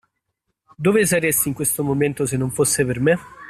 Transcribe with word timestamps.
Dove 0.77 1.05
saresti 1.05 1.49
in 1.49 1.53
questo 1.53 1.83
momento 1.83 2.25
se 2.25 2.35
non 2.35 2.49
fosse 2.49 2.83
per 2.85 2.99
me? 2.99 3.19